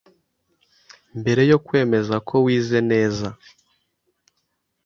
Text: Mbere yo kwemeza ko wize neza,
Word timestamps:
Mbere 1.19 1.41
yo 1.51 1.57
kwemeza 1.65 2.15
ko 2.27 2.35
wize 2.45 2.79
neza, 2.91 3.27